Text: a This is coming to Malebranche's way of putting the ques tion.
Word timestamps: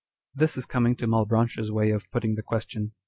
a 0.35 0.39
This 0.39 0.57
is 0.57 0.65
coming 0.65 0.95
to 0.95 1.05
Malebranche's 1.05 1.71
way 1.71 1.91
of 1.91 2.09
putting 2.09 2.33
the 2.33 2.41
ques 2.41 2.65
tion. 2.67 2.93